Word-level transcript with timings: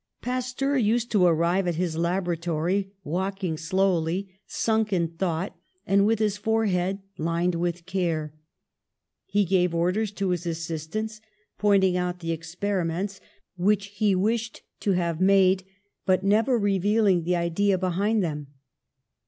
Pasteur 0.19 0.77
used 0.77 1.11
to 1.11 1.27
arrive 1.27 1.67
at 1.67 1.75
his 1.75 1.95
laboratory, 1.95 2.91
walking 3.03 3.55
slowly, 3.55 4.41
sunk 4.47 4.91
in 4.91 5.09
thought, 5.09 5.55
and 5.85 6.07
with 6.07 6.17
his 6.17 6.37
forehead 6.37 7.03
lined 7.19 7.53
with 7.53 7.85
care. 7.85 8.33
He 9.27 9.45
gave 9.45 9.75
orders 9.75 10.09
to 10.13 10.29
his 10.29 10.47
assistants, 10.47 11.21
pointing 11.59 11.97
out 11.97 12.17
the 12.17 12.31
experiments 12.31 13.21
which 13.57 13.89
71 13.99 13.99
72 13.99 13.99
PASTEUR 13.99 14.07
he 14.07 14.15
wished 14.15 14.61
to 14.79 14.91
have 14.93 15.21
made, 15.21 15.65
but 16.07 16.23
never 16.23 16.57
revealing 16.57 17.21
the 17.23 17.35
idea 17.35 17.77
behind 17.77 18.23
them. 18.23 18.47